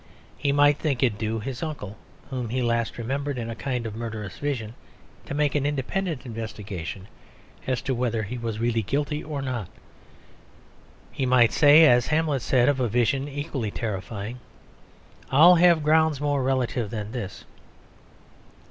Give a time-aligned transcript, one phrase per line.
[0.35, 1.95] He might think it due to his uncle
[2.31, 4.73] (whom he last remembered in a kind of murderous vision)
[5.27, 7.07] to make an independent investigation
[7.67, 9.69] as to whether he was really guilty or not.
[11.11, 14.39] He might say, as Hamlet said of a vision equally terrifying,
[15.29, 17.45] "I'll have grounds more relative than this."